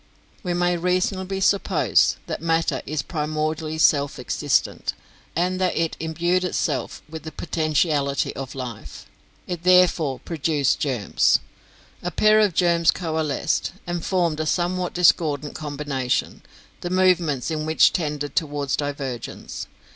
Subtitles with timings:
[0.41, 4.93] "We may reasonably suppose that matter is primordially self existent,
[5.35, 9.05] and that it imbued itself with the potentiality of life.
[9.45, 11.37] It therefore produced germs.
[12.01, 16.41] A pair of germs coalesced, and formed a somewhat discordant combination,
[16.79, 19.67] the movements in which tended towards divergence.